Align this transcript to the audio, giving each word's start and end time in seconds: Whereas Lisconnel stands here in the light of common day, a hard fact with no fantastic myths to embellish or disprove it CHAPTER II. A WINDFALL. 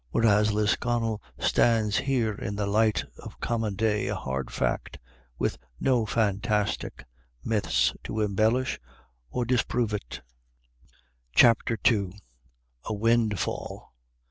Whereas 0.09 0.51
Lisconnel 0.51 1.21
stands 1.37 1.97
here 1.97 2.33
in 2.33 2.55
the 2.55 2.65
light 2.65 3.03
of 3.19 3.39
common 3.39 3.75
day, 3.75 4.07
a 4.07 4.15
hard 4.15 4.49
fact 4.49 4.97
with 5.37 5.59
no 5.79 6.07
fantastic 6.07 7.05
myths 7.43 7.93
to 8.05 8.21
embellish 8.21 8.79
or 9.29 9.45
disprove 9.45 9.93
it 9.93 10.21
CHAPTER 11.35 11.77
II. 11.87 12.15
A 12.85 12.95
WINDFALL. 12.95 13.91